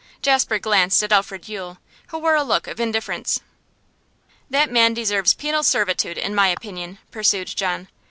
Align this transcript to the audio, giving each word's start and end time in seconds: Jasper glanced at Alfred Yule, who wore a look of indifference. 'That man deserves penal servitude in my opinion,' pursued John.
Jasper 0.23 0.57
glanced 0.57 1.03
at 1.03 1.11
Alfred 1.11 1.47
Yule, 1.47 1.77
who 2.07 2.17
wore 2.17 2.33
a 2.33 2.41
look 2.41 2.65
of 2.65 2.79
indifference. 2.79 3.39
'That 4.49 4.71
man 4.71 4.95
deserves 4.95 5.35
penal 5.35 5.61
servitude 5.61 6.17
in 6.17 6.33
my 6.33 6.47
opinion,' 6.47 6.97
pursued 7.11 7.49
John. 7.49 7.87